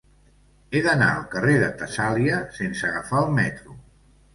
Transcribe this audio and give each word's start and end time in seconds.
He 0.71 0.81
d'anar 0.87 1.11
al 1.17 1.29
carrer 1.35 1.59
de 1.67 1.69
Tessàlia 1.85 2.43
sense 2.59 2.93
agafar 2.93 3.25
el 3.25 3.35
metro. 3.41 3.83